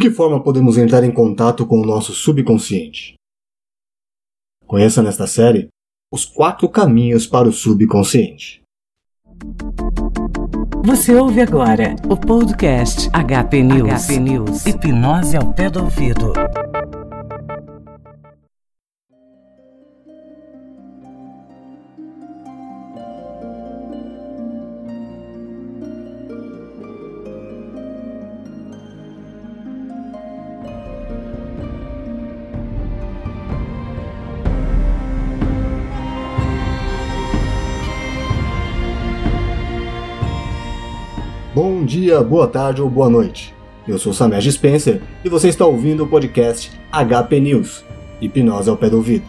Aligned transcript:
De 0.00 0.08
que 0.08 0.14
forma 0.14 0.42
podemos 0.42 0.78
entrar 0.78 1.04
em 1.04 1.12
contato 1.12 1.66
com 1.66 1.78
o 1.78 1.84
nosso 1.84 2.14
subconsciente? 2.14 3.16
Conheça 4.66 5.02
nesta 5.02 5.26
série 5.26 5.68
os 6.10 6.24
quatro 6.24 6.70
caminhos 6.70 7.26
para 7.26 7.46
o 7.46 7.52
subconsciente. 7.52 8.62
Você 10.82 11.14
ouve 11.14 11.42
agora 11.42 11.94
o 12.08 12.16
podcast 12.16 13.10
HP 13.10 13.62
News. 13.62 14.06
HP 14.06 14.18
News. 14.20 14.64
Hipnose 14.64 15.36
ao 15.36 15.52
pé 15.52 15.68
do 15.68 15.84
ouvido. 15.84 16.32
Bom 41.52 41.84
dia, 41.84 42.22
boa 42.22 42.46
tarde 42.46 42.80
ou 42.80 42.88
boa 42.88 43.10
noite. 43.10 43.52
Eu 43.86 43.98
sou 43.98 44.12
Samej 44.12 44.52
Spencer 44.52 45.02
e 45.24 45.28
você 45.28 45.48
está 45.48 45.66
ouvindo 45.66 46.04
o 46.04 46.06
podcast 46.06 46.70
HP 46.92 47.40
News 47.40 47.84
Hipnose 48.20 48.70
ao 48.70 48.76
pé 48.76 48.88
do 48.88 48.98
ouvido. 48.98 49.24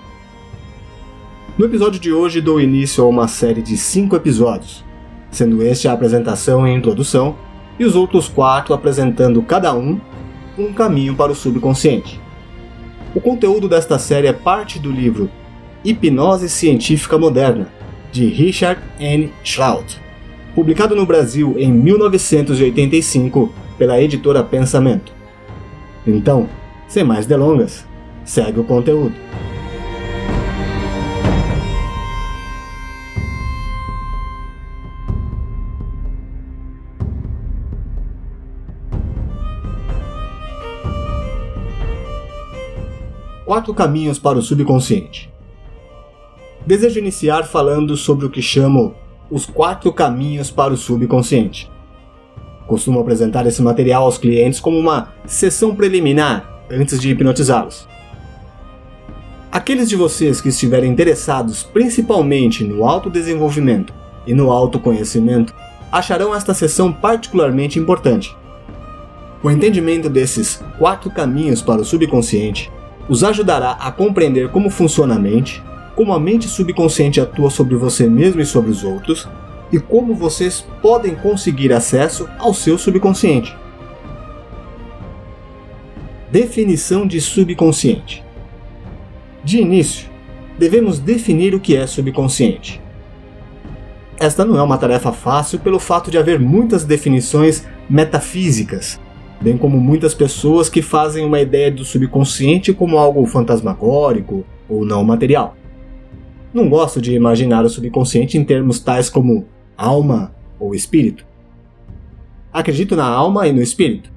No 1.58 1.66
episódio 1.66 2.00
de 2.00 2.14
hoje 2.14 2.40
dou 2.40 2.62
início 2.62 3.04
a 3.04 3.08
uma 3.08 3.28
série 3.28 3.64
de 3.64 3.76
cinco 3.76 4.16
episódios, 4.16 4.86
sendo 5.32 5.64
este 5.64 5.88
a 5.88 5.94
apresentação 5.94 6.68
e 6.68 6.72
introdução 6.72 7.36
e 7.80 7.86
os 7.86 7.96
outros 7.96 8.28
quatro 8.28 8.76
apresentando 8.76 9.42
cada 9.42 9.74
um 9.74 10.00
um 10.60 10.72
caminho 10.72 11.16
para 11.16 11.32
o 11.32 11.36
subconsciente. 11.36 12.22
O 13.16 13.20
conteúdo 13.20 13.68
desta 13.68 13.98
série 13.98 14.28
é 14.28 14.34
parte 14.34 14.78
do 14.78 14.92
livro 14.92 15.28
Hipnose 15.84 16.50
Científica 16.50 17.18
Moderna, 17.18 17.68
de 18.12 18.28
Richard 18.28 18.80
N. 19.00 19.32
Schraut 19.44 20.00
publicado 20.62 20.96
no 20.96 21.08
Brasil 21.08 21.56
em 21.58 21.72
1985 21.72 23.52
pela 23.80 24.00
editora 24.00 24.44
Pensamento. 24.44 25.12
Então, 26.06 26.48
sem 26.88 27.04
mais 27.04 27.26
delongas, 27.26 27.84
segue 28.24 28.60
o 28.60 28.64
conteúdo. 28.64 29.16
Quatro 43.44 43.74
caminhos 43.74 44.20
para 44.20 44.38
o 44.38 44.44
subconsciente. 44.44 45.28
Desejo 46.68 47.00
iniciar 47.00 47.46
falando 47.46 47.98
sobre 47.98 48.28
o 48.28 48.30
que 48.30 48.44
chamo 48.44 49.01
os 49.32 49.46
quatro 49.46 49.94
caminhos 49.94 50.52
para 50.52 50.74
o 50.74 50.78
subconsciente. 50.78 51.72
Costumo 52.68 53.00
apresentar 53.00 53.48
esse 53.48 53.62
material 53.62 54.04
aos 54.04 54.18
clientes 54.18 54.60
como 54.60 54.78
uma 54.78 55.14
sessão 55.26 55.74
preliminar 55.74 56.64
antes 56.70 57.00
de 57.00 57.10
hipnotizá-los. 57.10 57.88
Aqueles 59.52 59.90
de 59.90 59.96
vocês 59.96 60.40
que 60.40 60.50
estiverem 60.50 60.92
interessados 60.92 61.64
principalmente 61.64 62.64
no 62.64 62.86
autodesenvolvimento 62.86 63.94
e 64.28 64.34
no 64.34 64.52
autoconhecimento 64.52 65.54
acharão 65.92 66.34
esta 66.34 66.54
sessão 66.54 66.92
particularmente 66.92 67.80
importante. 67.80 68.36
O 69.44 69.50
entendimento 69.50 70.08
desses 70.08 70.64
quatro 70.78 71.10
caminhos 71.10 71.62
para 71.62 71.82
o 71.82 71.86
subconsciente 71.86 72.72
os 73.10 73.24
ajudará 73.24 73.72
a 73.72 73.92
compreender 73.92 74.50
como 74.50 74.70
funciona 74.70 75.16
a 75.16 75.20
mente, 75.20 75.62
como 76.02 76.14
a 76.14 76.20
mente 76.20 76.48
subconsciente 76.48 77.22
atua 77.22 77.52
sobre 77.52 77.76
você 77.76 78.08
mesmo 78.08 78.42
e 78.42 78.46
sobre 78.46 78.72
os 78.72 78.84
outros, 78.84 79.30
e 79.72 79.80
como 79.80 80.16
vocês 80.16 80.66
podem 80.82 81.14
conseguir 81.14 81.72
acesso 81.72 82.28
ao 82.40 82.56
seu 82.56 82.76
subconsciente. 82.76 83.56
Definição 86.32 87.06
de 87.06 87.22
subconsciente. 87.22 88.24
De 89.44 89.60
início, 89.60 90.10
devemos 90.58 90.98
definir 90.98 91.54
o 91.54 91.60
que 91.60 91.76
é 91.76 91.86
subconsciente. 91.86 92.82
Esta 94.20 94.44
não 94.44 94.58
é 94.58 94.64
uma 94.64 94.80
tarefa 94.80 95.12
fácil 95.12 95.60
pelo 95.60 95.78
fato 95.78 96.10
de 96.10 96.18
haver 96.18 96.40
muitas 96.40 96.84
definições 96.84 97.64
metafísicas, 97.88 99.00
bem 99.40 99.56
como 99.56 99.80
muitas 99.80 100.16
pessoas 100.16 100.68
que 100.68 100.82
fazem 100.82 101.24
uma 101.24 101.40
ideia 101.40 101.70
do 101.70 101.86
subconsciente 101.86 102.74
como 102.74 102.98
algo 102.98 103.24
fantasmagórico 103.28 104.44
ou 104.68 104.84
não 104.84 105.04
material. 105.04 105.61
Não 106.54 106.68
gosto 106.68 107.02
de 107.02 107.14
imaginar 107.14 107.64
o 107.64 107.70
subconsciente 107.70 108.38
em 108.38 108.44
termos 108.44 108.80
tais 108.80 109.10
como 109.10 109.46
alma 109.78 110.36
ou 110.60 110.76
espírito. 110.76 111.26
Acredito 112.52 112.94
na 112.94 113.06
alma 113.06 113.48
e 113.48 113.54
no 113.54 113.62
espírito, 113.62 114.12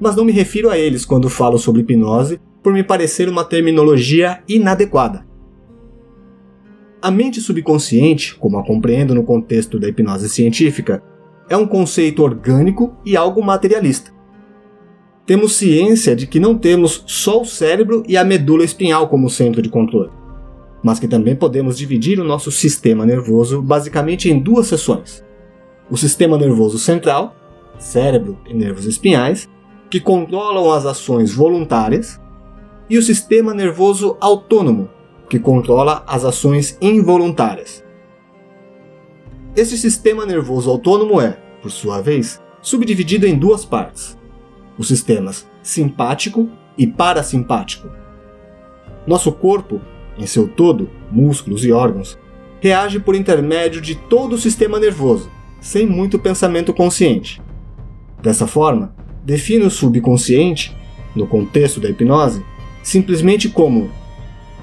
mas 0.00 0.16
não 0.16 0.24
me 0.24 0.32
refiro 0.32 0.68
a 0.68 0.76
eles 0.76 1.04
quando 1.04 1.30
falo 1.30 1.58
sobre 1.58 1.82
hipnose 1.82 2.40
por 2.60 2.72
me 2.72 2.82
parecer 2.82 3.28
uma 3.28 3.44
terminologia 3.44 4.42
inadequada. 4.48 5.24
A 7.00 7.12
mente 7.12 7.40
subconsciente, 7.40 8.34
como 8.34 8.58
a 8.58 8.64
compreendo 8.64 9.14
no 9.14 9.22
contexto 9.22 9.78
da 9.78 9.88
hipnose 9.88 10.28
científica, 10.28 11.00
é 11.48 11.56
um 11.56 11.66
conceito 11.66 12.24
orgânico 12.24 12.96
e 13.04 13.16
algo 13.16 13.40
materialista. 13.40 14.10
Temos 15.24 15.54
ciência 15.54 16.16
de 16.16 16.26
que 16.26 16.40
não 16.40 16.58
temos 16.58 17.04
só 17.06 17.40
o 17.40 17.44
cérebro 17.44 18.02
e 18.08 18.16
a 18.16 18.24
medula 18.24 18.64
espinhal 18.64 19.08
como 19.08 19.30
centro 19.30 19.62
de 19.62 19.68
controle 19.68 20.21
mas 20.82 20.98
que 20.98 21.06
também 21.06 21.36
podemos 21.36 21.78
dividir 21.78 22.18
o 22.18 22.24
nosso 22.24 22.50
sistema 22.50 23.06
nervoso 23.06 23.62
basicamente 23.62 24.30
em 24.30 24.38
duas 24.38 24.66
seções: 24.66 25.24
o 25.90 25.96
sistema 25.96 26.36
nervoso 26.36 26.78
central, 26.78 27.36
cérebro 27.78 28.38
e 28.46 28.54
nervos 28.54 28.86
espinhais, 28.86 29.48
que 29.88 30.00
controlam 30.00 30.72
as 30.72 30.84
ações 30.86 31.34
voluntárias, 31.34 32.20
e 32.88 32.98
o 32.98 33.02
sistema 33.02 33.54
nervoso 33.54 34.16
autônomo, 34.20 34.88
que 35.28 35.38
controla 35.38 36.02
as 36.06 36.24
ações 36.24 36.76
involuntárias. 36.80 37.84
Esse 39.54 39.76
sistema 39.76 40.26
nervoso 40.26 40.70
autônomo 40.70 41.20
é, 41.20 41.38
por 41.60 41.70
sua 41.70 42.00
vez, 42.00 42.40
subdividido 42.60 43.26
em 43.26 43.38
duas 43.38 43.64
partes: 43.64 44.18
os 44.78 44.88
sistemas 44.88 45.46
simpático 45.62 46.48
e 46.76 46.86
parasimpático. 46.86 47.88
Nosso 49.06 49.30
corpo 49.32 49.80
em 50.18 50.26
seu 50.26 50.46
todo, 50.48 50.90
músculos 51.10 51.64
e 51.64 51.72
órgãos, 51.72 52.18
reage 52.60 53.00
por 53.00 53.14
intermédio 53.14 53.80
de 53.80 53.94
todo 53.94 54.34
o 54.34 54.38
sistema 54.38 54.78
nervoso, 54.78 55.30
sem 55.60 55.86
muito 55.86 56.18
pensamento 56.18 56.72
consciente. 56.72 57.40
Dessa 58.22 58.46
forma, 58.46 58.94
define 59.24 59.64
o 59.64 59.70
subconsciente, 59.70 60.76
no 61.14 61.26
contexto 61.26 61.80
da 61.80 61.90
hipnose, 61.90 62.44
simplesmente 62.82 63.48
como 63.48 63.90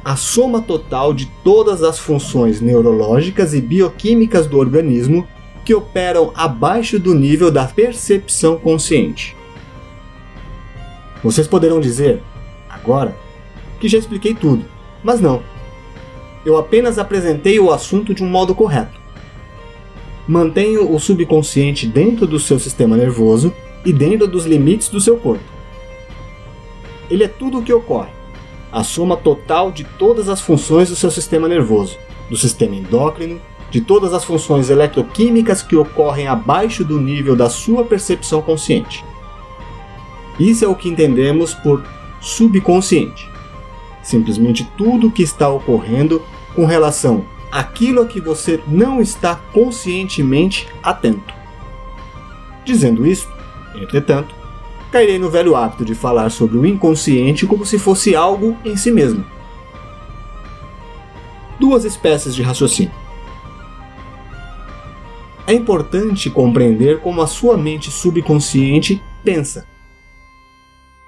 a 0.04 0.16
soma 0.16 0.62
total 0.62 1.14
de 1.14 1.26
todas 1.44 1.84
as 1.84 2.00
funções 2.00 2.62
neurológicas 2.62 3.54
e 3.54 3.62
bioquímicas 3.62 4.48
do 4.48 4.58
organismo 4.58 5.28
que 5.66 5.76
operam 5.76 6.32
abaixo 6.36 6.98
do 6.98 7.14
nível 7.14 7.52
da 7.52 7.66
percepção 7.66 8.58
consciente. 8.58 9.36
Vocês 11.22 11.48
poderão 11.48 11.82
dizer, 11.82 12.24
agora, 12.70 13.16
que 13.80 13.90
já 13.90 13.98
expliquei 13.98 14.34
tudo. 14.34 14.66
Mas 15.04 15.22
não. 15.22 15.42
Eu 16.46 16.58
apenas 16.58 16.98
apresentei 16.98 17.60
o 17.60 17.72
assunto 17.72 18.14
de 18.14 18.24
um 18.24 18.28
modo 18.28 18.56
correto. 18.56 19.00
Mantenho 20.28 20.94
o 20.94 21.00
subconsciente 21.00 21.88
dentro 21.88 22.28
do 22.28 22.40
seu 22.40 22.60
sistema 22.60 22.96
nervoso 22.96 23.54
e 23.86 23.92
dentro 23.92 24.28
dos 24.28 24.46
limites 24.46 24.90
do 24.90 25.02
seu 25.02 25.18
corpo. 25.18 25.44
Ele 27.10 27.24
é 27.24 27.28
tudo 27.28 27.60
o 27.60 27.64
que 27.64 27.74
ocorre, 27.74 28.12
a 28.72 28.84
soma 28.84 29.18
total 29.18 29.72
de 29.72 29.84
todas 29.84 30.30
as 30.30 30.40
funções 30.40 30.90
do 30.90 30.96
seu 30.96 31.10
sistema 31.10 31.48
nervoso, 31.48 31.98
do 32.30 32.38
sistema 32.38 32.76
endócrino, 32.76 33.42
de 33.72 33.82
todas 33.82 34.14
as 34.14 34.24
funções 34.24 34.70
eletroquímicas 34.70 35.64
que 35.64 35.76
ocorrem 35.76 36.28
abaixo 36.28 36.84
do 36.84 37.00
nível 37.00 37.36
da 37.36 37.50
sua 37.50 37.84
percepção 37.84 38.42
consciente. 38.42 39.04
Isso 40.40 40.64
é 40.64 40.68
o 40.68 40.76
que 40.76 40.90
entendemos 40.90 41.54
por 41.54 41.84
subconsciente 42.22 43.30
simplesmente 44.10 44.70
tudo 44.78 45.08
o 45.08 45.12
que 45.12 45.24
está 45.24 45.48
ocorrendo 45.50 46.22
com 46.56 46.66
relação 46.66 47.26
àquilo 47.52 48.02
a 48.02 48.06
que 48.06 48.20
você 48.20 48.62
não 48.68 49.02
está 49.02 49.36
conscientemente 49.54 50.68
atento. 50.84 51.34
Dizendo 52.66 53.06
isso, 53.06 53.30
entretanto, 53.76 54.36
cairei 54.92 55.18
no 55.18 55.30
velho 55.30 55.56
hábito 55.56 55.86
de 55.86 55.96
falar 55.96 56.30
sobre 56.30 56.58
o 56.58 56.66
inconsciente 56.66 57.46
como 57.46 57.66
se 57.66 57.80
fosse 57.80 58.16
algo 58.16 58.58
em 58.66 58.76
si 58.76 58.92
mesmo. 58.92 59.24
Duas 61.60 61.86
espécies 61.86 62.36
de 62.36 62.42
raciocínio. 62.42 62.92
É 65.46 65.54
importante 65.54 66.30
compreender 66.30 67.00
como 67.00 67.22
a 67.22 67.28
sua 67.28 67.58
mente 67.58 67.90
subconsciente 67.90 69.02
pensa. 69.24 69.68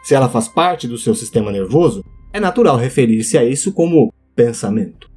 Se 0.02 0.16
ela 0.16 0.28
faz 0.28 0.48
parte 0.48 0.88
do 0.88 0.98
seu 0.98 1.14
sistema 1.14 1.52
nervoso, 1.52 2.04
é 2.34 2.40
natural 2.40 2.78
referir-se 2.78 3.38
a 3.38 3.44
isso 3.44 3.72
como 3.72 4.14
pensamento. 4.36 5.10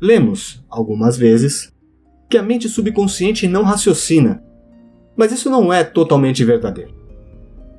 Lemos, 0.00 0.64
algumas 0.68 1.16
vezes, 1.16 1.72
que 2.28 2.36
a 2.36 2.42
mente 2.42 2.68
subconsciente 2.68 3.46
não 3.48 3.62
raciocina, 3.62 4.42
mas 5.16 5.32
isso 5.32 5.48
não 5.48 5.72
é 5.72 5.82
totalmente 5.82 6.44
verdadeiro. 6.44 6.94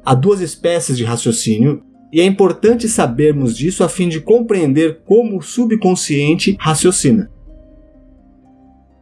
Há 0.04 0.16
duas 0.16 0.42
espécies 0.42 0.98
de 0.98 1.04
raciocínio 1.04 1.84
e 2.12 2.22
é 2.22 2.26
importante 2.26 2.88
sabermos 2.88 3.56
disso 3.56 3.84
a 3.84 3.90
fim 3.90 4.08
de 4.08 4.22
compreender 4.22 5.02
como 5.06 5.38
o 5.38 5.42
subconsciente 5.42 6.56
raciocina. 6.60 7.30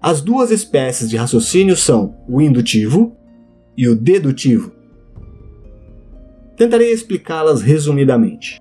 As 0.02 0.22
duas 0.22 0.52
espécies 0.52 1.10
de 1.10 1.16
raciocínio 1.16 1.76
são 1.76 2.18
o 2.28 2.42
indutivo 2.42 3.16
e 3.78 3.88
o 3.88 3.96
dedutivo. 3.96 4.72
Tentarei 6.58 6.92
explicá-las 6.92 7.62
resumidamente. 7.62 8.60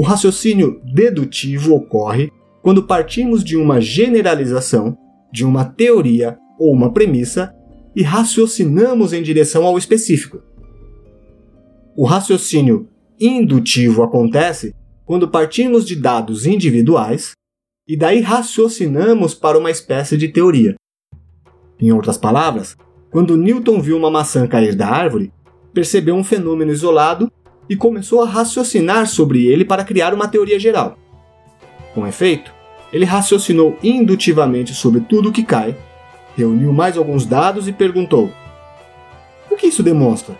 O 0.00 0.02
raciocínio 0.02 0.80
dedutivo 0.82 1.74
ocorre 1.74 2.32
quando 2.62 2.84
partimos 2.84 3.44
de 3.44 3.54
uma 3.54 3.82
generalização, 3.82 4.96
de 5.30 5.44
uma 5.44 5.62
teoria 5.62 6.38
ou 6.58 6.72
uma 6.72 6.90
premissa 6.90 7.54
e 7.94 8.02
raciocinamos 8.02 9.12
em 9.12 9.22
direção 9.22 9.66
ao 9.66 9.76
específico. 9.76 10.40
O 11.94 12.06
raciocínio 12.06 12.88
indutivo 13.20 14.02
acontece 14.02 14.74
quando 15.04 15.28
partimos 15.28 15.84
de 15.84 15.96
dados 15.96 16.46
individuais 16.46 17.32
e 17.86 17.94
daí 17.94 18.22
raciocinamos 18.22 19.34
para 19.34 19.58
uma 19.58 19.70
espécie 19.70 20.16
de 20.16 20.28
teoria. 20.28 20.76
Em 21.78 21.92
outras 21.92 22.16
palavras, 22.16 22.74
quando 23.10 23.36
Newton 23.36 23.82
viu 23.82 23.98
uma 23.98 24.10
maçã 24.10 24.46
cair 24.46 24.74
da 24.74 24.88
árvore, 24.88 25.30
percebeu 25.74 26.14
um 26.14 26.24
fenômeno 26.24 26.72
isolado 26.72 27.30
e 27.70 27.76
começou 27.76 28.20
a 28.20 28.26
raciocinar 28.26 29.06
sobre 29.06 29.46
ele 29.46 29.64
para 29.64 29.84
criar 29.84 30.12
uma 30.12 30.26
teoria 30.26 30.58
geral. 30.58 30.98
Com 31.94 32.04
efeito, 32.04 32.52
ele 32.92 33.04
raciocinou 33.04 33.78
indutivamente 33.80 34.74
sobre 34.74 35.00
tudo 35.02 35.28
o 35.28 35.32
que 35.32 35.44
cai, 35.44 35.76
reuniu 36.36 36.72
mais 36.72 36.96
alguns 36.96 37.24
dados 37.24 37.68
e 37.68 37.72
perguntou: 37.72 38.32
O 39.48 39.56
que 39.56 39.68
isso 39.68 39.84
demonstra? 39.84 40.34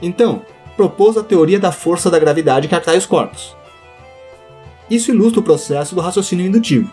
Então, 0.00 0.42
propôs 0.76 1.16
a 1.16 1.24
teoria 1.24 1.58
da 1.58 1.72
força 1.72 2.08
da 2.08 2.20
gravidade 2.20 2.68
que 2.68 2.74
atrai 2.74 2.96
os 2.96 3.04
corpos. 3.04 3.56
Isso 4.88 5.10
ilustra 5.10 5.40
o 5.40 5.44
processo 5.44 5.96
do 5.96 6.00
raciocínio 6.00 6.46
indutivo: 6.46 6.92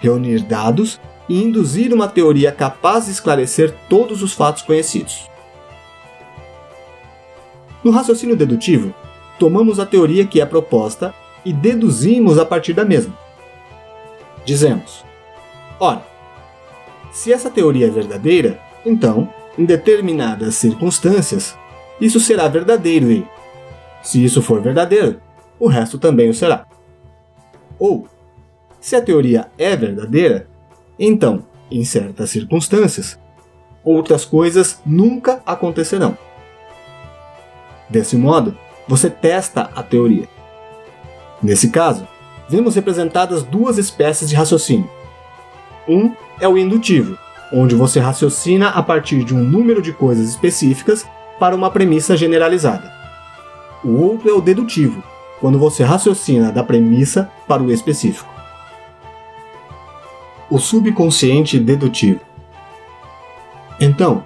reunir 0.00 0.40
dados 0.40 1.00
e 1.30 1.42
induzir 1.42 1.94
uma 1.94 2.08
teoria 2.08 2.52
capaz 2.52 3.06
de 3.06 3.12
esclarecer 3.12 3.74
todos 3.88 4.22
os 4.22 4.34
fatos 4.34 4.62
conhecidos. 4.62 5.27
No 7.82 7.90
raciocínio 7.90 8.36
dedutivo, 8.36 8.94
tomamos 9.38 9.78
a 9.78 9.86
teoria 9.86 10.26
que 10.26 10.40
é 10.40 10.46
proposta 10.46 11.14
e 11.44 11.52
deduzimos 11.52 12.38
a 12.38 12.44
partir 12.44 12.72
da 12.72 12.84
mesma. 12.84 13.16
Dizemos: 14.44 15.04
ora, 15.78 16.02
se 17.12 17.32
essa 17.32 17.50
teoria 17.50 17.86
é 17.86 17.90
verdadeira, 17.90 18.60
então, 18.84 19.32
em 19.56 19.64
determinadas 19.64 20.54
circunstâncias, 20.56 21.56
isso 22.00 22.20
será 22.20 22.48
verdadeiro 22.48 23.10
e, 23.10 23.26
se 24.02 24.24
isso 24.24 24.40
for 24.42 24.60
verdadeiro, 24.60 25.20
o 25.58 25.68
resto 25.68 25.98
também 25.98 26.28
o 26.28 26.34
será. 26.34 26.66
Ou, 27.78 28.08
se 28.80 28.96
a 28.96 29.02
teoria 29.02 29.48
é 29.56 29.76
verdadeira, 29.76 30.48
então, 30.98 31.44
em 31.70 31.84
certas 31.84 32.30
circunstâncias, 32.30 33.18
outras 33.84 34.24
coisas 34.24 34.80
nunca 34.84 35.42
acontecerão. 35.44 36.16
Desse 37.88 38.16
modo, 38.16 38.56
você 38.86 39.08
testa 39.08 39.70
a 39.74 39.82
teoria. 39.82 40.28
Nesse 41.42 41.70
caso, 41.70 42.06
vemos 42.48 42.74
representadas 42.74 43.42
duas 43.42 43.78
espécies 43.78 44.28
de 44.28 44.36
raciocínio. 44.36 44.90
Um 45.88 46.12
é 46.40 46.48
o 46.48 46.58
indutivo, 46.58 47.16
onde 47.52 47.74
você 47.74 48.00
raciocina 48.00 48.68
a 48.70 48.82
partir 48.82 49.24
de 49.24 49.34
um 49.34 49.42
número 49.42 49.80
de 49.80 49.92
coisas 49.92 50.28
específicas 50.28 51.06
para 51.38 51.54
uma 51.54 51.70
premissa 51.70 52.16
generalizada. 52.16 52.92
O 53.84 54.02
outro 54.02 54.28
é 54.28 54.32
o 54.32 54.40
dedutivo, 54.40 55.02
quando 55.40 55.58
você 55.58 55.84
raciocina 55.84 56.50
da 56.50 56.64
premissa 56.64 57.30
para 57.46 57.62
o 57.62 57.70
específico. 57.70 58.28
O 60.50 60.58
subconsciente 60.58 61.58
dedutivo. 61.58 62.20
Então, 63.78 64.24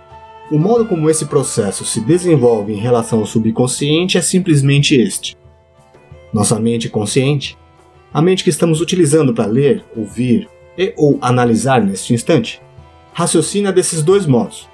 o 0.52 0.58
modo 0.58 0.84
como 0.84 1.08
esse 1.08 1.24
processo 1.24 1.82
se 1.82 1.98
desenvolve 1.98 2.74
em 2.74 2.76
relação 2.76 3.20
ao 3.20 3.26
subconsciente 3.26 4.18
é 4.18 4.20
simplesmente 4.20 4.94
este. 4.94 5.34
Nossa 6.30 6.60
mente 6.60 6.90
consciente, 6.90 7.56
a 8.12 8.20
mente 8.20 8.44
que 8.44 8.50
estamos 8.50 8.82
utilizando 8.82 9.32
para 9.32 9.46
ler, 9.46 9.82
ouvir 9.96 10.46
e 10.76 10.92
ou 10.94 11.16
analisar 11.22 11.82
neste 11.82 12.12
instante, 12.12 12.60
raciocina 13.14 13.72
desses 13.72 14.02
dois 14.02 14.26
modos. 14.26 14.68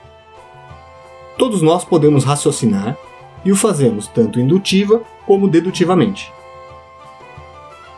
Todos 1.38 1.62
nós 1.62 1.84
podemos 1.84 2.24
raciocinar 2.24 2.98
e 3.44 3.52
o 3.52 3.56
fazemos 3.56 4.08
tanto 4.08 4.40
indutiva 4.40 5.00
como 5.28 5.46
dedutivamente. 5.46 6.32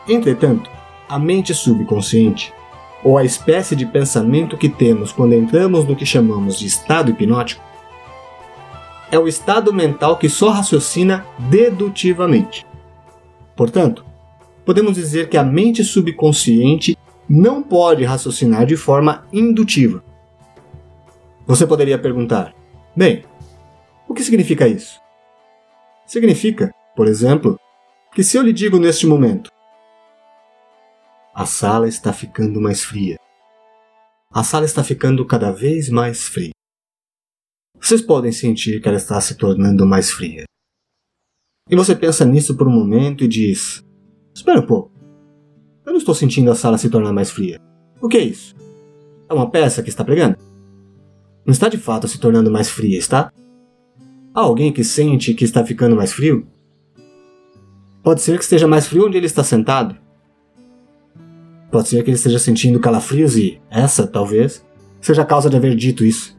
Entretanto, 0.07 0.69
a 1.09 1.17
mente 1.17 1.51
subconsciente, 1.55 2.53
ou 3.03 3.17
a 3.17 3.25
espécie 3.25 3.75
de 3.75 3.87
pensamento 3.87 4.55
que 4.55 4.69
temos 4.69 5.11
quando 5.11 5.33
entramos 5.33 5.83
no 5.83 5.95
que 5.95 6.05
chamamos 6.05 6.59
de 6.59 6.67
estado 6.67 7.09
hipnótico, 7.09 7.70
é 9.11 9.19
o 9.19 9.27
estado 9.27 9.73
mental 9.73 10.17
que 10.17 10.29
só 10.29 10.49
raciocina 10.49 11.25
dedutivamente. 11.49 12.65
Portanto, 13.55 14.05
podemos 14.65 14.95
dizer 14.95 15.29
que 15.29 15.37
a 15.37 15.43
mente 15.43 15.83
subconsciente 15.83 16.97
não 17.29 17.61
pode 17.61 18.03
raciocinar 18.03 18.65
de 18.65 18.77
forma 18.77 19.27
indutiva. 19.31 20.03
Você 21.45 21.67
poderia 21.67 21.97
perguntar: 21.99 22.53
bem, 22.95 23.25
o 24.07 24.13
que 24.13 24.23
significa 24.23 24.67
isso? 24.67 24.99
Significa, 26.05 26.73
por 26.95 27.07
exemplo, 27.07 27.59
que 28.13 28.23
se 28.23 28.37
eu 28.37 28.43
lhe 28.43 28.53
digo 28.53 28.79
neste 28.79 29.05
momento, 29.05 29.49
a 31.33 31.45
sala 31.45 31.87
está 31.87 32.11
ficando 32.11 32.59
mais 32.59 32.83
fria. 32.83 33.17
A 34.33 34.43
sala 34.43 34.65
está 34.65 34.83
ficando 34.83 35.25
cada 35.25 35.51
vez 35.51 35.89
mais 35.89 36.23
fria. 36.23 36.51
Vocês 37.81 38.01
podem 38.01 38.31
sentir 38.31 38.79
que 38.79 38.87
ela 38.87 38.97
está 38.97 39.19
se 39.19 39.35
tornando 39.35 39.85
mais 39.85 40.11
fria. 40.11 40.43
E 41.69 41.75
você 41.75 41.95
pensa 41.95 42.23
nisso 42.23 42.55
por 42.55 42.67
um 42.67 42.71
momento 42.71 43.23
e 43.23 43.27
diz: 43.27 43.83
Espera 44.33 44.59
um 44.59 44.65
pouco. 44.65 44.91
Eu 45.85 45.91
não 45.91 45.99
estou 45.99 46.13
sentindo 46.13 46.51
a 46.51 46.55
sala 46.55 46.77
se 46.77 46.89
tornar 46.89 47.11
mais 47.11 47.31
fria. 47.31 47.59
O 48.01 48.07
que 48.07 48.17
é 48.17 48.23
isso? 48.23 48.55
É 49.27 49.33
uma 49.33 49.49
peça 49.49 49.81
que 49.81 49.89
está 49.89 50.03
pregando? 50.03 50.37
Não 51.45 51.51
está 51.51 51.67
de 51.67 51.77
fato 51.77 52.07
se 52.07 52.19
tornando 52.19 52.51
mais 52.51 52.69
fria, 52.69 52.97
está? 52.97 53.33
Há 54.33 54.39
alguém 54.39 54.71
que 54.71 54.83
sente 54.83 55.33
que 55.33 55.43
está 55.43 55.65
ficando 55.65 55.95
mais 55.95 56.13
frio? 56.13 56.47
Pode 58.03 58.21
ser 58.21 58.37
que 58.37 58.43
esteja 58.43 58.67
mais 58.67 58.87
frio 58.87 59.07
onde 59.07 59.17
ele 59.17 59.25
está 59.25 59.43
sentado, 59.43 59.97
Pode 61.71 61.87
ser 61.87 62.03
que 62.03 62.09
ele 62.09 62.17
esteja 62.17 62.37
sentindo 62.37 62.81
calafrios 62.81 63.37
e 63.37 63.61
essa, 63.69 64.05
talvez, 64.05 64.63
seja 64.99 65.21
a 65.21 65.25
causa 65.25 65.49
de 65.49 65.55
haver 65.55 65.73
dito 65.73 66.03
isso. 66.03 66.37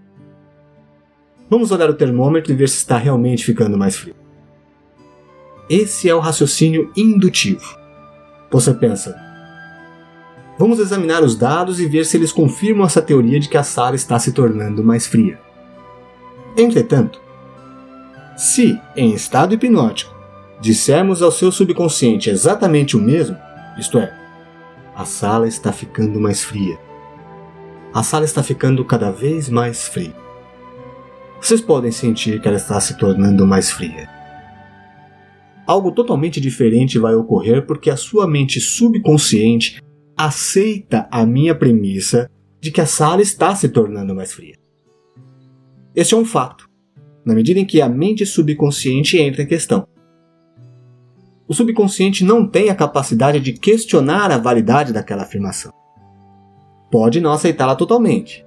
Vamos 1.53 1.71
olhar 1.71 1.91
o 1.91 1.95
termômetro 1.95 2.51
e 2.51 2.57
ver 2.57 2.67
se 2.67 2.79
está 2.79 2.97
realmente 2.97 3.45
ficando 3.45 3.77
mais 3.77 3.95
frio. 3.95 4.15
Esse 5.69 6.09
é 6.09 6.15
o 6.15 6.19
raciocínio 6.19 6.91
indutivo. 6.97 7.77
Você 8.51 8.73
pensa, 8.73 9.15
vamos 10.59 10.79
examinar 10.79 11.23
os 11.23 11.37
dados 11.37 11.79
e 11.79 11.87
ver 11.87 12.07
se 12.07 12.17
eles 12.17 12.33
confirmam 12.33 12.87
essa 12.87 13.03
teoria 13.03 13.39
de 13.39 13.51
que 13.51 13.59
a 13.59 13.63
sala 13.63 13.95
está 13.95 14.19
se 14.19 14.33
tornando 14.33 14.83
mais 14.83 15.07
fria. 15.07 15.39
Entretanto, 16.57 17.21
se, 18.35 18.81
em 18.97 19.13
estado 19.13 19.53
hipnótico, 19.53 20.17
dissermos 20.59 21.21
ao 21.21 21.31
seu 21.31 21.53
subconsciente 21.53 22.31
exatamente 22.31 22.97
o 22.97 22.99
mesmo, 22.99 23.37
isto 23.79 23.99
é, 23.99 24.11
a 24.97 25.05
sala 25.05 25.47
está 25.47 25.71
ficando 25.71 26.19
mais 26.19 26.43
fria. 26.43 26.79
A 27.93 28.03
sala 28.03 28.25
está 28.25 28.43
ficando 28.43 28.83
cada 28.87 29.11
vez 29.11 29.51
mais 29.51 29.87
fria. 29.87 30.23
Vocês 31.43 31.61
podem 31.61 31.91
sentir 31.91 32.41
que 32.41 32.47
ela 32.47 32.57
está 32.57 32.81
se 32.81 32.97
tornando 32.97 33.45
mais 33.45 33.69
fria. 33.69 34.09
Algo 35.67 35.91
totalmente 35.91 36.41
diferente 36.41 37.01
vai 37.01 37.17
ocorrer 37.17 37.67
porque 37.67 37.91
a 37.91 37.97
sua 37.97 38.29
mente 38.29 38.61
subconsciente 38.61 39.83
aceita 40.17 41.09
a 41.11 41.27
minha 41.27 41.53
premissa 41.53 42.31
de 42.61 42.71
que 42.71 42.81
a 42.81 42.87
sala 42.87 43.21
está 43.21 43.57
se 43.57 43.69
tornando 43.69 44.15
mais 44.15 44.33
fria. 44.33 44.55
Este 45.97 46.15
é 46.15 46.17
um 46.17 46.25
fato, 46.25 46.71
na 47.25 47.35
medida 47.35 47.59
em 47.59 47.67
que 47.67 47.81
a 47.81 47.89
mente 47.89 48.25
subconsciente 48.25 49.19
entra 49.19 49.43
em 49.43 49.47
questão. 49.47 49.89
O 51.49 51.55
subconsciente 51.55 52.23
não 52.23 52.47
tem 52.47 52.71
a 52.71 52.75
capacidade 52.77 53.41
de 53.41 53.53
questionar 53.53 54.31
a 54.31 54.39
validade 54.39 54.93
daquela 54.93 55.25
afirmação. 55.25 55.73
Pode 56.89 57.21
não 57.21 57.33
aceitá-la 57.33 57.75
totalmente, 57.75 58.47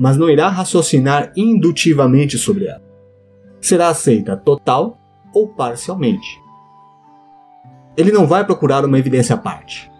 mas 0.00 0.16
não 0.16 0.30
irá 0.30 0.48
raciocinar 0.48 1.30
indutivamente 1.36 2.38
sobre 2.38 2.64
ela. 2.64 2.80
Será 3.60 3.88
aceita 3.88 4.34
total 4.34 4.98
ou 5.34 5.46
parcialmente. 5.46 6.40
Ele 7.98 8.10
não 8.10 8.26
vai 8.26 8.42
procurar 8.42 8.82
uma 8.82 8.98
evidência 8.98 9.34
à 9.34 9.38
parte. 9.38 9.92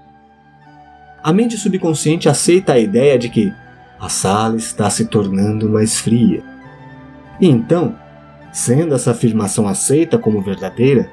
A 1.22 1.34
mente 1.34 1.58
subconsciente 1.58 2.30
aceita 2.30 2.72
a 2.72 2.78
ideia 2.78 3.18
de 3.18 3.28
que 3.28 3.52
a 4.00 4.08
sala 4.08 4.56
está 4.56 4.88
se 4.88 5.04
tornando 5.04 5.68
mais 5.68 5.98
fria. 5.98 6.42
E 7.38 7.46
então, 7.46 7.94
sendo 8.54 8.94
essa 8.94 9.10
afirmação 9.10 9.68
aceita 9.68 10.16
como 10.16 10.40
verdadeira, 10.40 11.10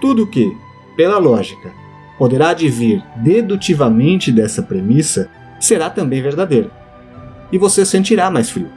tudo 0.00 0.26
que, 0.26 0.50
pela 0.96 1.18
lógica, 1.18 1.70
poderá 2.16 2.48
advir 2.50 3.04
dedutivamente 3.16 4.32
dessa 4.32 4.62
premissa 4.62 5.28
será 5.60 5.90
também 5.90 6.22
verdadeiro. 6.22 6.81
E 7.52 7.58
você 7.58 7.84
sentirá 7.84 8.30
mais 8.30 8.50
frio. 8.50 8.70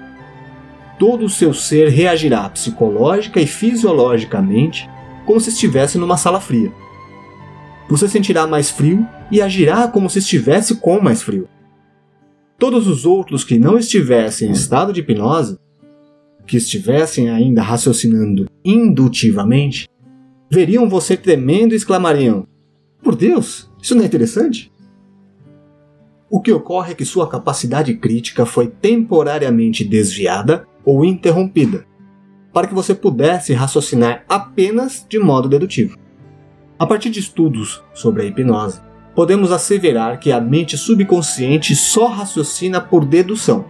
Todo 1.00 1.26
o 1.26 1.30
seu 1.30 1.54
ser 1.54 1.90
reagirá 1.90 2.48
psicológica 2.50 3.40
e 3.40 3.48
fisiologicamente 3.48 4.90
como 5.26 5.40
se 5.40 5.50
estivesse 5.50 5.98
numa 5.98 6.18
sala 6.18 6.40
fria. 6.40 6.72
Você 7.90 8.08
sentirá 8.08 8.46
mais 8.46 8.70
frio 8.70 9.08
e 9.32 9.42
agirá 9.42 9.88
como 9.88 10.10
se 10.10 10.20
estivesse 10.20 10.76
com 10.76 11.00
mais 11.00 11.22
frio. 11.22 11.48
Todos 12.58 12.88
os 12.88 13.06
outros 13.06 13.44
que 13.44 13.60
não 13.60 13.78
estivessem 13.78 14.50
em 14.50 14.52
estado 14.52 14.94
de 14.94 15.02
hipnose, 15.02 15.58
que 16.48 16.58
estivessem 16.58 17.30
ainda 17.30 17.62
raciocinando 17.62 18.46
indutivamente, 18.64 19.88
veriam 20.50 20.88
você 20.88 21.18
tremendo 21.18 21.74
e 21.74 21.76
exclamariam: 21.76 22.48
Por 23.04 23.16
Deus, 23.16 23.70
isso 23.82 23.94
não 23.96 24.04
é 24.04 24.06
interessante? 24.06 24.72
O 26.30 26.42
que 26.42 26.52
ocorre 26.52 26.92
é 26.92 26.96
que 26.96 27.06
sua 27.06 27.30
capacidade 27.30 27.94
crítica 27.96 28.46
foi 28.46 28.68
temporariamente 28.68 29.84
desviada 29.84 30.68
ou 30.84 31.06
interrompida, 31.06 31.86
para 32.52 32.68
que 32.68 32.74
você 32.74 32.96
pudesse 32.96 33.54
raciocinar 33.54 34.24
apenas 34.28 35.06
de 35.08 35.20
modo 35.20 35.48
dedutivo. 35.48 35.98
A 36.80 36.86
partir 36.88 37.10
de 37.10 37.20
estudos 37.20 37.84
sobre 37.94 38.24
a 38.24 38.26
hipnose, 38.26 38.82
podemos 39.14 39.52
asseverar 39.52 40.20
que 40.20 40.32
a 40.32 40.42
mente 40.42 40.78
subconsciente 40.78 41.76
só 41.76 42.08
raciocina 42.08 42.82
por 42.82 43.06
dedução 43.06 43.66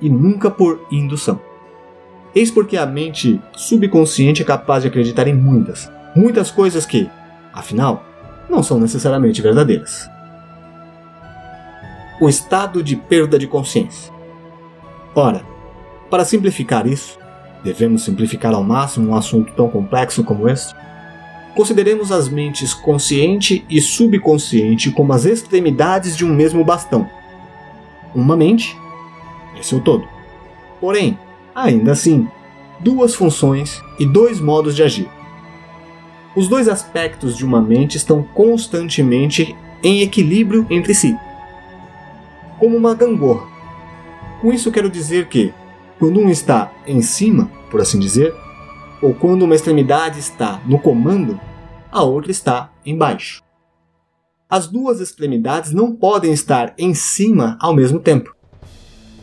e 0.00 0.08
nunca 0.08 0.50
por 0.50 0.86
indução. 0.90 1.40
Eis 2.34 2.50
porque 2.50 2.76
a 2.76 2.86
mente 2.86 3.40
subconsciente 3.54 4.42
é 4.42 4.44
capaz 4.44 4.82
de 4.82 4.88
acreditar 4.88 5.28
em 5.28 5.34
muitas, 5.34 5.90
muitas 6.16 6.50
coisas 6.50 6.86
que, 6.86 7.08
afinal, 7.52 8.04
não 8.48 8.62
são 8.62 8.78
necessariamente 8.80 9.42
verdadeiras. 9.42 10.08
O 12.20 12.28
estado 12.28 12.82
de 12.82 12.96
perda 12.96 13.38
de 13.38 13.46
consciência. 13.46 14.12
Ora, 15.14 15.44
para 16.10 16.24
simplificar 16.24 16.86
isso, 16.86 17.16
devemos 17.62 18.02
simplificar 18.02 18.52
ao 18.52 18.64
máximo 18.64 19.10
um 19.10 19.14
assunto 19.14 19.52
tão 19.52 19.68
complexo 19.68 20.24
como 20.24 20.48
este? 20.48 20.74
Consideremos 21.54 22.10
as 22.10 22.28
mentes 22.28 22.74
consciente 22.74 23.64
e 23.70 23.80
subconsciente 23.80 24.90
como 24.90 25.12
as 25.12 25.24
extremidades 25.24 26.16
de 26.16 26.24
um 26.24 26.34
mesmo 26.34 26.64
bastão. 26.64 27.08
Uma 28.14 28.36
mente, 28.36 28.76
é 29.54 29.74
o 29.74 29.80
todo. 29.80 30.08
Porém, 30.80 31.16
ainda 31.54 31.92
assim, 31.92 32.26
duas 32.80 33.14
funções 33.14 33.80
e 33.98 34.06
dois 34.06 34.40
modos 34.40 34.74
de 34.74 34.82
agir. 34.82 35.08
Os 36.34 36.48
dois 36.48 36.68
aspectos 36.68 37.36
de 37.36 37.44
uma 37.44 37.60
mente 37.60 37.96
estão 37.96 38.22
constantemente 38.22 39.56
em 39.82 40.00
equilíbrio 40.02 40.66
entre 40.70 40.94
si, 40.94 41.16
como 42.58 42.76
uma 42.76 42.94
gangorra. 42.94 43.46
Com 44.40 44.52
isso 44.52 44.72
quero 44.72 44.90
dizer 44.90 45.28
que, 45.28 45.52
quando 45.98 46.20
um 46.20 46.30
está 46.30 46.72
em 46.86 47.02
cima, 47.02 47.50
por 47.70 47.80
assim 47.80 47.98
dizer, 47.98 48.34
ou 49.02 49.14
quando 49.14 49.42
uma 49.42 49.54
extremidade 49.54 50.18
está 50.18 50.60
no 50.66 50.78
comando, 50.78 51.40
a 51.90 52.02
outra 52.02 52.30
está 52.30 52.72
embaixo. 52.84 53.42
As 54.48 54.66
duas 54.66 55.00
extremidades 55.00 55.72
não 55.72 55.94
podem 55.94 56.32
estar 56.32 56.74
em 56.78 56.94
cima 56.94 57.56
ao 57.60 57.74
mesmo 57.74 58.00
tempo. 58.00 58.34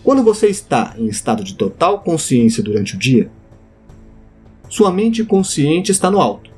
Quando 0.04 0.24
você 0.24 0.48
está 0.48 0.94
em 0.98 1.08
estado 1.08 1.44
de 1.44 1.56
total 1.56 2.02
consciência 2.02 2.62
durante 2.62 2.96
o 2.96 3.00
dia, 3.00 3.32
sua 4.70 4.92
mente 4.92 5.24
consciente 5.24 5.92
está 5.92 6.12
no 6.12 6.22
alto. 6.22 6.52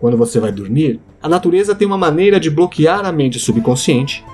Quando 0.00 0.16
você 0.16 0.40
vai 0.40 0.50
dormir, 0.50 1.00
a 1.22 1.28
natureza 1.28 1.74
tem 1.74 1.86
uma 1.86 1.98
maneira 1.98 2.40
de 2.40 2.50
bloquear 2.50 3.04
a 3.04 3.12
mente 3.12 3.38
subconsciente 3.38 4.24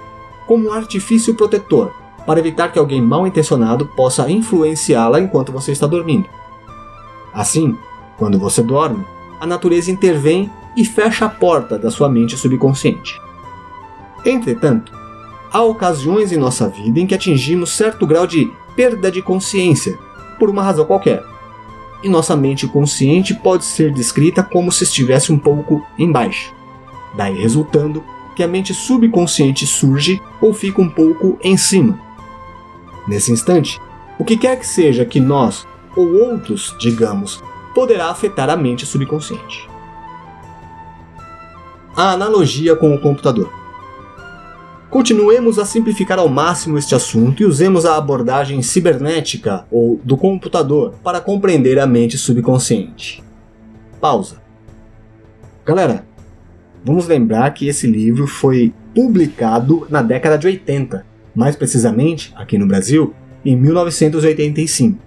como 0.47 0.69
um 0.69 0.73
artifício 0.73 1.35
protetor 1.35 1.93
para 2.27 2.41
evitar 2.41 2.73
que 2.73 2.79
alguém 2.79 3.03
mal 3.03 3.27
intencionado 3.27 3.87
possa 3.87 4.31
influenciá-la 4.31 5.21
enquanto 5.21 5.53
você 5.53 5.73
está 5.73 5.87
dormindo. 5.87 6.29
Assim, 7.33 7.77
quando 8.17 8.39
você 8.39 8.63
dorme, 8.63 9.05
a 9.41 9.47
natureza 9.47 9.91
intervém 9.91 10.51
e 10.77 10.85
fecha 10.85 11.27
a 11.27 11.29
porta 11.29 11.79
da 11.79 11.91
sua 11.91 12.09
mente 12.09 12.37
subconsciente. 12.37 13.21
Entretanto, 14.25 14.93
há 15.53 15.63
ocasiões 15.63 16.33
em 16.33 16.37
nossa 16.37 16.69
vida 16.69 16.99
em 16.99 17.07
que 17.07 17.15
atingimos 17.15 17.71
certo 17.71 18.07
grau 18.07 18.27
de 18.27 18.51
perda 18.75 19.11
de 19.11 19.21
consciência, 19.21 19.99
por 20.39 20.51
uma 20.51 20.63
razão 20.63 20.85
qualquer. 20.85 21.23
E 22.03 22.09
nossa 22.09 22.35
mente 22.35 22.67
consciente 22.67 23.35
pode 23.35 23.65
ser 23.65 23.93
descrita 23.93 24.43
como 24.43 24.73
se 24.73 24.85
estivesse 24.85 25.33
um 25.33 25.39
pouco 25.39 25.85
embaixo, 25.99 26.53
daí 27.17 27.39
resultando 27.41 28.03
que 28.35 28.43
a 28.43 28.49
mente 28.49 28.75
subconsciente 28.75 29.67
surge 29.67 30.21
ou 30.41 30.53
fica 30.53 30.83
um 30.83 30.89
pouco 30.89 31.39
em 31.43 31.57
cima. 31.57 31.99
Nesse 33.07 33.33
instante, 33.33 33.81
o 34.19 34.25
que 34.25 34.37
quer 34.37 34.59
que 34.59 34.67
seja 34.67 35.05
que 35.05 35.21
nós 35.21 35.67
ou 35.97 36.13
outros, 36.15 36.75
digamos, 36.79 37.43
poderá 37.75 38.09
afetar 38.09 38.49
a 38.49 38.57
mente 38.57 38.87
subconsciente. 38.87 39.69
A 41.97 42.13
analogia 42.13 42.75
com 42.75 42.95
o 42.95 43.01
computador. 43.01 43.53
Continuemos 44.91 45.59
a 45.59 45.65
simplificar 45.65 46.21
ao 46.21 46.29
máximo 46.29 46.79
este 46.79 46.95
assunto 46.95 47.43
e 47.43 47.47
usemos 47.47 47.85
a 47.85 47.97
abordagem 47.97 48.63
cibernética 48.63 49.67
ou 49.71 50.01
do 50.05 50.17
computador 50.17 50.95
para 51.03 51.21
compreender 51.21 51.81
a 51.81 51.87
mente 51.87 52.17
subconsciente. 52.17 53.23
Pausa. 54.01 54.41
Galera, 55.65 56.07
vamos 56.85 57.09
lembrar 57.09 57.51
que 57.53 57.67
esse 57.67 57.87
livro 57.87 58.27
foi 58.27 58.73
publicado 58.95 59.87
na 59.91 60.03
década 60.03 60.37
de 60.37 60.47
80, 60.47 61.05
mais 61.35 61.57
precisamente 61.57 62.33
aqui 62.37 62.59
no 62.59 62.67
Brasil, 62.67 63.15
em 63.45 63.57
1985. 63.57 64.99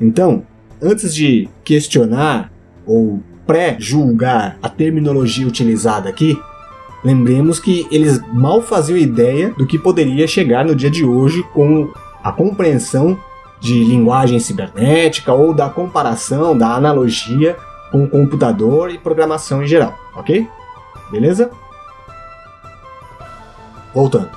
Então, 0.00 0.44
antes 0.80 1.14
de 1.14 1.48
questionar 1.64 2.52
ou 2.86 3.22
pré-julgar 3.46 4.58
a 4.62 4.68
terminologia 4.68 5.46
utilizada 5.46 6.08
aqui, 6.08 6.38
lembremos 7.04 7.60
que 7.60 7.86
eles 7.90 8.20
mal 8.32 8.62
faziam 8.62 8.96
ideia 8.96 9.50
do 9.50 9.66
que 9.66 9.78
poderia 9.78 10.26
chegar 10.26 10.64
no 10.64 10.74
dia 10.74 10.90
de 10.90 11.04
hoje 11.04 11.42
com 11.52 11.92
a 12.22 12.32
compreensão 12.32 13.18
de 13.60 13.84
linguagem 13.84 14.38
cibernética 14.38 15.32
ou 15.32 15.54
da 15.54 15.68
comparação, 15.68 16.56
da 16.56 16.74
analogia 16.74 17.56
com 17.90 18.04
o 18.04 18.08
computador 18.08 18.90
e 18.90 18.98
programação 18.98 19.62
em 19.62 19.66
geral, 19.66 19.96
ok? 20.14 20.46
Beleza? 21.10 21.50
Voltando. 23.94 24.30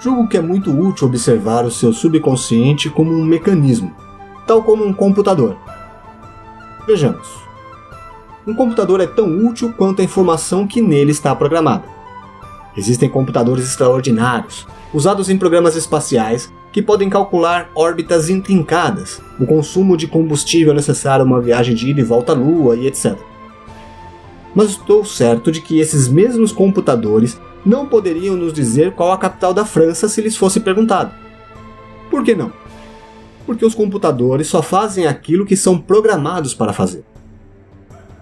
Julgo 0.00 0.28
que 0.28 0.36
é 0.36 0.40
muito 0.40 0.70
útil 0.70 1.08
observar 1.08 1.64
o 1.64 1.70
seu 1.70 1.92
subconsciente 1.92 2.90
como 2.90 3.10
um 3.10 3.24
mecanismo, 3.24 3.94
tal 4.46 4.62
como 4.62 4.84
um 4.84 4.92
computador. 4.92 5.56
Vejamos. 6.86 7.26
Um 8.46 8.54
computador 8.54 9.00
é 9.00 9.06
tão 9.06 9.46
útil 9.46 9.72
quanto 9.72 10.02
a 10.02 10.04
informação 10.04 10.66
que 10.66 10.82
nele 10.82 11.10
está 11.10 11.34
programada. 11.34 11.84
Existem 12.76 13.08
computadores 13.08 13.64
extraordinários, 13.64 14.66
usados 14.92 15.30
em 15.30 15.38
programas 15.38 15.76
espaciais, 15.76 16.52
que 16.70 16.82
podem 16.82 17.08
calcular 17.08 17.70
órbitas 17.74 18.28
intrincadas, 18.28 19.22
o 19.40 19.46
consumo 19.46 19.96
de 19.96 20.06
combustível 20.06 20.74
necessário 20.74 21.24
a 21.24 21.26
uma 21.26 21.40
viagem 21.40 21.74
de 21.74 21.88
ida 21.88 22.00
e 22.00 22.04
volta 22.04 22.32
à 22.32 22.34
Lua 22.34 22.76
e 22.76 22.86
etc. 22.86 23.16
Mas 24.54 24.70
estou 24.70 25.04
certo 25.04 25.50
de 25.50 25.60
que 25.60 25.80
esses 25.80 26.06
mesmos 26.06 26.52
computadores 26.52 27.40
não 27.66 27.86
poderiam 27.86 28.36
nos 28.36 28.52
dizer 28.52 28.92
qual 28.92 29.10
a 29.10 29.18
capital 29.18 29.52
da 29.52 29.64
França 29.64 30.08
se 30.08 30.20
lhes 30.20 30.36
fosse 30.36 30.60
perguntado. 30.60 31.12
Por 32.08 32.22
que 32.22 32.34
não? 32.34 32.52
Porque 33.46 33.64
os 33.64 33.74
computadores 33.74 34.46
só 34.46 34.62
fazem 34.62 35.06
aquilo 35.06 35.44
que 35.44 35.56
são 35.56 35.78
programados 35.78 36.54
para 36.54 36.72
fazer. 36.72 37.04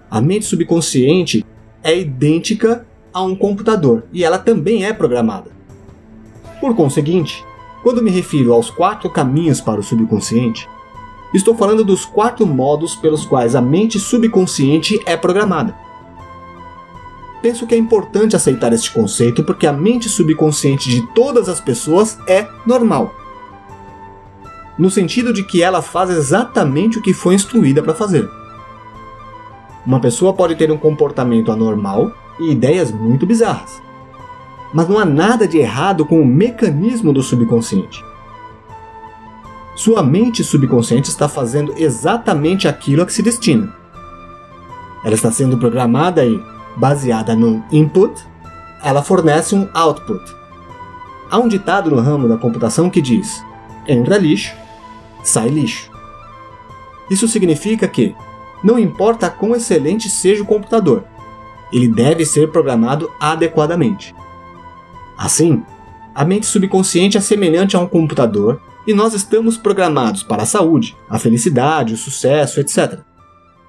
A 0.09 0.19
mente 0.19 0.45
subconsciente 0.45 1.45
é 1.83 1.97
idêntica 1.97 2.85
a 3.13 3.21
um 3.21 3.35
computador 3.35 4.05
e 4.11 4.23
ela 4.23 4.39
também 4.39 4.85
é 4.85 4.93
programada. 4.93 5.51
Por 6.59 6.75
conseguinte, 6.75 7.45
quando 7.83 8.01
me 8.01 8.09
refiro 8.09 8.53
aos 8.53 8.69
quatro 8.69 9.09
caminhos 9.09 9.61
para 9.61 9.79
o 9.79 9.83
subconsciente, 9.83 10.67
estou 11.33 11.55
falando 11.55 11.83
dos 11.83 12.05
quatro 12.05 12.45
modos 12.47 12.95
pelos 12.95 13.25
quais 13.25 13.55
a 13.55 13.61
mente 13.61 13.99
subconsciente 13.99 14.99
é 15.05 15.15
programada 15.17 15.82
penso 17.43 17.67
que 17.67 17.75
é 17.75 17.77
importante 17.77 18.35
aceitar 18.35 18.71
este 18.71 18.89
conceito 18.89 19.43
porque 19.43 19.67
a 19.67 19.73
mente 19.73 20.07
subconsciente 20.07 20.89
de 20.89 21.05
todas 21.13 21.49
as 21.49 21.59
pessoas 21.59 22.17
é 22.25 22.47
normal. 22.65 23.13
no 24.75 24.89
sentido 24.89 25.31
de 25.31 25.43
que 25.43 25.61
ela 25.61 25.83
faz 25.83 26.09
exatamente 26.09 26.97
o 26.97 27.01
que 27.01 27.13
foi 27.13 27.35
instruída 27.35 27.83
para 27.83 27.93
fazer. 27.93 28.27
Uma 29.85 29.99
pessoa 29.99 30.33
pode 30.33 30.55
ter 30.55 30.71
um 30.71 30.77
comportamento 30.77 31.51
anormal 31.51 32.11
e 32.39 32.51
ideias 32.51 32.91
muito 32.91 33.23
bizarras. 33.25 33.79
Mas 34.73 34.87
não 34.87 34.97
há 34.97 35.05
nada 35.05 35.47
de 35.47 35.59
errado 35.59 36.05
com 36.05 36.19
o 36.19 36.25
mecanismo 36.25 37.13
do 37.13 37.21
subconsciente. 37.21 38.03
Sua 39.75 40.01
mente 40.01 40.43
subconsciente 40.43 41.09
está 41.09 41.29
fazendo 41.29 41.75
exatamente 41.77 42.67
aquilo 42.67 43.03
a 43.03 43.05
que 43.05 43.13
se 43.13 43.21
destina. 43.21 43.75
Ela 45.05 45.13
está 45.13 45.31
sendo 45.31 45.57
programada 45.57 46.25
e, 46.25 46.39
baseada 46.75 47.35
num 47.35 47.63
input, 47.71 48.13
ela 48.83 49.01
fornece 49.01 49.55
um 49.55 49.67
output. 49.73 50.23
Há 51.29 51.37
um 51.39 51.47
ditado 51.47 51.89
no 51.89 52.01
ramo 52.01 52.27
da 52.27 52.37
computação 52.37 52.89
que 52.89 53.01
diz: 53.01 53.43
entra 53.87 54.17
lixo, 54.17 54.53
sai 55.23 55.49
lixo. 55.49 55.91
Isso 57.09 57.27
significa 57.27 57.87
que, 57.87 58.15
não 58.63 58.77
importa 58.77 59.29
quão 59.29 59.55
excelente 59.55 60.09
seja 60.09 60.43
o 60.43 60.45
computador, 60.45 61.03
ele 61.71 61.87
deve 61.87 62.25
ser 62.25 62.51
programado 62.51 63.11
adequadamente. 63.19 64.15
Assim, 65.17 65.63
a 66.13 66.23
mente 66.23 66.45
subconsciente 66.45 67.17
é 67.17 67.21
semelhante 67.21 67.75
a 67.75 67.79
um 67.79 67.87
computador 67.87 68.61
e 68.85 68.93
nós 68.93 69.13
estamos 69.13 69.57
programados 69.57 70.21
para 70.21 70.43
a 70.43 70.45
saúde, 70.45 70.95
a 71.09 71.17
felicidade, 71.17 71.93
o 71.93 71.97
sucesso, 71.97 72.59
etc. 72.59 72.99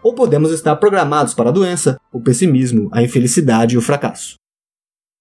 Ou 0.05 0.15
podemos 0.15 0.53
estar 0.53 0.77
programados 0.77 1.33
para 1.33 1.49
a 1.49 1.53
doença, 1.53 1.99
o 2.13 2.21
pessimismo, 2.21 2.91
a 2.93 3.03
infelicidade 3.03 3.75
e 3.75 3.79
o 3.79 3.83
fracasso. 3.83 4.37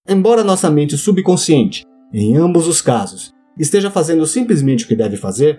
Embora 0.08 0.44
nossa 0.44 0.70
mente 0.70 0.98
subconsciente, 0.98 1.86
em 2.14 2.36
ambos 2.36 2.68
os 2.68 2.82
casos, 2.82 3.32
esteja 3.58 3.90
fazendo 3.90 4.26
simplesmente 4.28 4.84
o 4.84 4.88
que 4.88 4.96
deve 4.96 5.16
fazer, 5.16 5.58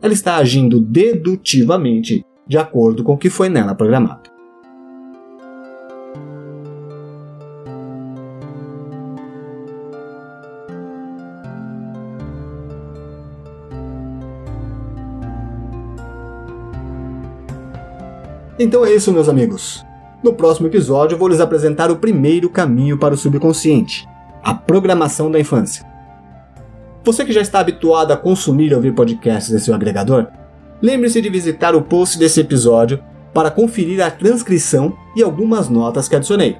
ela 0.00 0.14
está 0.14 0.36
agindo 0.36 0.80
dedutivamente 0.80 2.24
de 2.48 2.56
acordo 2.56 3.04
com 3.04 3.12
o 3.12 3.18
que 3.18 3.28
foi 3.28 3.50
nela 3.50 3.74
programado. 3.74 4.31
Então 18.62 18.86
é 18.86 18.94
isso, 18.94 19.12
meus 19.12 19.28
amigos. 19.28 19.84
No 20.22 20.34
próximo 20.34 20.68
episódio, 20.68 21.18
vou 21.18 21.26
lhes 21.26 21.40
apresentar 21.40 21.90
o 21.90 21.96
primeiro 21.96 22.48
caminho 22.48 22.96
para 22.96 23.12
o 23.12 23.16
subconsciente: 23.16 24.08
a 24.40 24.54
programação 24.54 25.28
da 25.28 25.40
infância. 25.40 25.84
Você 27.02 27.24
que 27.24 27.32
já 27.32 27.40
está 27.40 27.58
habituado 27.58 28.12
a 28.12 28.16
consumir 28.16 28.70
e 28.70 28.74
ouvir 28.76 28.94
podcasts 28.94 29.52
em 29.52 29.58
seu 29.58 29.74
agregador, 29.74 30.28
lembre-se 30.80 31.20
de 31.20 31.28
visitar 31.28 31.74
o 31.74 31.82
post 31.82 32.16
desse 32.16 32.38
episódio 32.38 33.02
para 33.34 33.50
conferir 33.50 34.00
a 34.00 34.12
transcrição 34.12 34.96
e 35.16 35.24
algumas 35.24 35.68
notas 35.68 36.06
que 36.06 36.14
adicionei. 36.14 36.56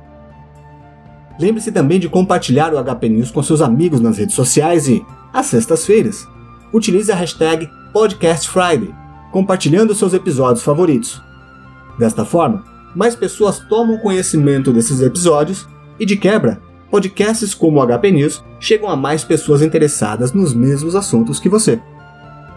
Lembre-se 1.39 1.71
também 1.71 2.01
de 2.01 2.09
compartilhar 2.09 2.75
o 2.75 2.83
HP 2.83 3.11
News 3.11 3.31
com 3.31 3.45
seus 3.45 3.61
amigos 3.61 4.01
nas 4.01 4.19
redes 4.19 4.35
sociais 4.35 4.89
e, 4.89 5.07
às 5.33 5.47
sextas-feiras, 5.47 6.27
utilize 6.73 7.13
a 7.13 7.15
hashtag 7.15 7.71
PodcastFriday, 7.93 8.93
compartilhando 9.31 9.95
seus 9.95 10.13
episódios 10.13 10.65
favoritos. 10.65 11.23
Desta 11.99 12.25
forma, 12.25 12.65
mais 12.95 13.15
pessoas 13.15 13.59
tomam 13.59 13.99
conhecimento 13.99 14.73
desses 14.73 15.01
episódios 15.01 15.69
e, 15.99 16.07
de 16.07 16.17
quebra, 16.17 16.61
podcasts 16.91 17.55
como 17.55 17.81
o 17.81 17.87
HP 17.87 18.11
News 18.11 18.45
chegam 18.61 18.89
a 18.89 18.97
mais 18.97 19.25
pessoas 19.25 19.63
interessadas 19.63 20.33
nos 20.33 20.53
mesmos 20.55 20.95
assuntos 20.95 21.41
que 21.41 21.49
você. 21.49 21.81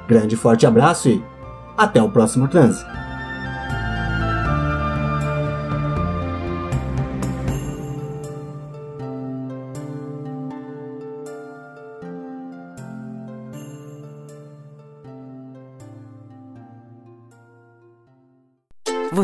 Grande 0.08 0.36
forte 0.36 0.66
abraço 0.66 1.10
e 1.10 1.24
até 1.78 2.02
o 2.02 2.10
próximo 2.10 2.48
transe. 2.48 2.86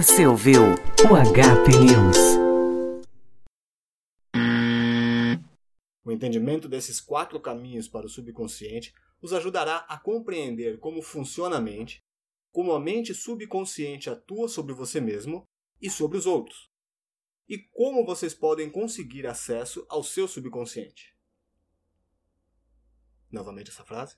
Você 0.02 0.26
ouviu 0.26 0.62
o 0.64 1.16
HP 1.16 1.78
News. 1.78 2.18
O 6.04 6.12
entendimento 6.12 6.68
desses 6.68 7.00
quatro 7.00 7.40
caminhos 7.40 7.88
para 7.88 8.08
o 8.08 8.10
subconsciente 8.10 8.96
os 9.22 9.32
ajudará 9.32 9.86
a 9.88 10.00
compreender 10.00 10.80
como 10.80 11.04
funciona 11.04 11.58
a 11.58 11.62
mente, 11.62 12.02
como 12.52 12.72
a 12.72 12.80
mente 12.80 13.14
subconsciente 13.14 14.10
atua 14.10 14.48
sobre 14.48 14.74
você 14.74 15.00
mesmo 15.00 15.48
e 15.80 15.88
sobre 15.88 16.18
os 16.18 16.26
outros, 16.26 16.72
e 17.48 17.60
como 17.60 18.04
vocês 18.04 18.34
podem 18.34 18.72
conseguir 18.72 19.28
acesso 19.28 19.86
ao 19.88 20.04
seu 20.04 20.28
subconsciente. 20.28 21.16
Novamente 23.32 23.70
essa 23.70 23.86
frase. 23.86 24.18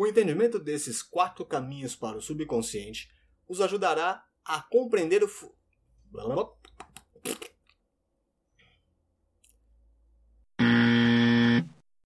O 0.00 0.06
entendimento 0.06 0.58
desses 0.58 1.02
quatro 1.02 1.44
caminhos 1.44 1.94
para 1.94 2.16
o 2.16 2.22
subconsciente 2.22 3.14
os 3.46 3.60
ajudará 3.60 4.26
a 4.42 4.62
compreender 4.62 5.22
o. 5.22 5.28
Fu... 5.28 5.54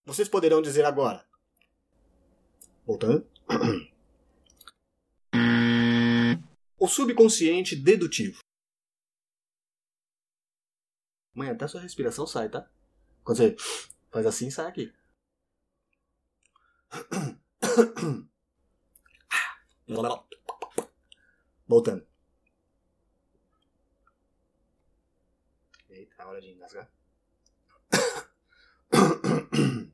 Vocês 0.04 0.28
poderão 0.28 0.60
dizer 0.60 0.84
agora. 0.84 1.24
Voltando. 2.84 3.30
O 6.76 6.88
subconsciente 6.88 7.76
dedutivo. 7.76 8.40
Mãe, 11.32 11.48
até 11.48 11.68
sua 11.68 11.80
respiração 11.80 12.26
sai, 12.26 12.48
tá? 12.48 12.68
Quando 13.22 13.36
você 13.36 13.56
faz 14.10 14.26
assim, 14.26 14.50
sai 14.50 14.66
aqui. 14.66 14.92
Voltando. 21.66 22.06
Eita, 25.88 26.26
hora 26.26 26.40
de 26.40 26.50
engasgar. 26.50 26.88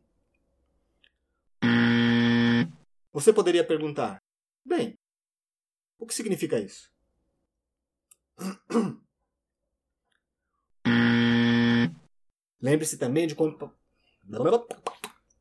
Você 3.13 3.33
poderia 3.33 3.67
perguntar: 3.67 4.23
bem, 4.65 4.99
o 5.99 6.07
que 6.07 6.15
significa 6.15 6.59
isso? 6.59 6.91
Lembre-se 12.61 12.99
também 12.99 13.27
de 13.27 13.35
quando. 13.35 13.75